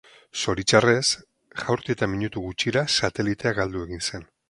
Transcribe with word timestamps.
Zoritxarrez, 0.43 1.03
jaurti 1.65 1.95
eta 1.97 2.09
minutu 2.15 2.47
gutxira, 2.49 2.87
satelitea 3.01 3.57
galdu 3.63 3.89
egin 3.89 4.07
zen. 4.13 4.31